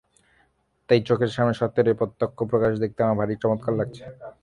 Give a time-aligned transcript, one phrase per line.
[0.89, 4.03] তাই চোখের সামনে সত্যের এই প্রত্যক্ষ প্রকাশ দেখতে আমার ভারি চমৎকার লাগছে।